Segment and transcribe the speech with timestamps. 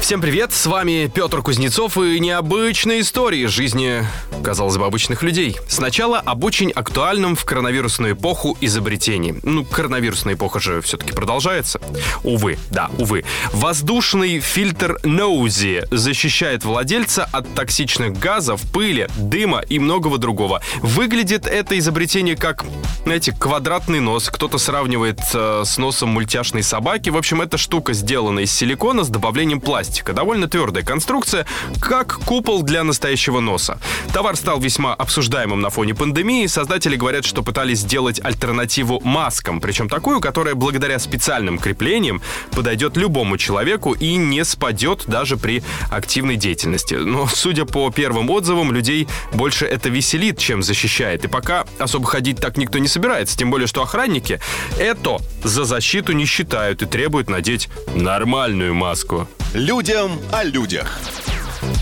[0.00, 4.06] Всем привет, с вами Петр Кузнецов и необычные истории жизни,
[4.44, 5.56] казалось бы, обычных людей.
[5.66, 9.40] Сначала об очень актуальном в коронавирусную эпоху изобретении.
[9.42, 11.80] Ну, коронавирусная эпоха же все-таки продолжается.
[12.22, 13.24] Увы, да, увы.
[13.52, 20.62] Воздушный фильтр Ноузи защищает владельца от токсичных газов, пыли, дыма и многого другого.
[20.82, 22.64] Выглядит это изобретение как,
[23.02, 24.30] знаете, квадратный нос.
[24.30, 27.10] Кто-то сравнивает э, с носом мультяшной собаки.
[27.10, 30.12] В общем, эта штука сделана из силикона с добавлением пластика.
[30.12, 31.44] Довольно твердая конструкция,
[31.80, 33.80] как купол для настоящего носа.
[34.12, 36.46] Товар стал весьма обсуждаемым на фоне пандемии.
[36.46, 43.38] Создатели говорят, что пытались сделать альтернативу маскам, причем такую, которая благодаря специальным креплениям подойдет любому
[43.38, 46.94] человеку и не спадет даже при активной деятельности.
[46.94, 51.24] Но, судя по первым отзывам, людей больше это веселит, чем защищает.
[51.24, 54.38] И пока особо ходить так никто не собирается, тем более, что охранники
[54.78, 59.26] это за защиту не считают и требуют надеть нормальную маску.
[59.56, 61.15] Людям о людях.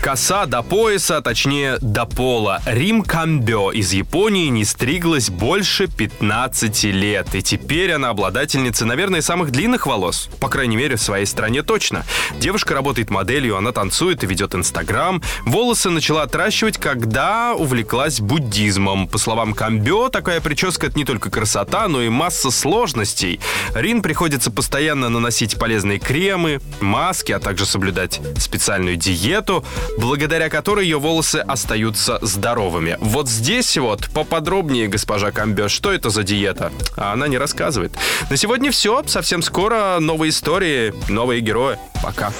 [0.00, 2.62] Коса до пояса, точнее до пола.
[2.64, 7.34] Рим Камбё из Японии не стриглась больше 15 лет.
[7.34, 10.30] И теперь она обладательница, наверное, самых длинных волос.
[10.40, 12.04] По крайней мере, в своей стране точно.
[12.38, 15.22] Девушка работает моделью, она танцует и ведет Инстаграм.
[15.44, 19.06] Волосы начала отращивать, когда увлеклась буддизмом.
[19.06, 23.38] По словам Камбё, такая прическа— это не только красота, но и масса сложностей.
[23.74, 29.62] Рин приходится постоянно наносить полезные кремы, маски, а также соблюдать специальную диету
[29.98, 32.96] благодаря которой ее волосы остаются здоровыми.
[33.00, 36.72] Вот здесь вот поподробнее, госпожа Камбё, что это за диета?
[36.96, 37.92] А она не рассказывает.
[38.28, 39.02] На сегодня все.
[39.06, 41.78] Совсем скоро новые истории, новые герои.
[42.02, 42.32] Пока.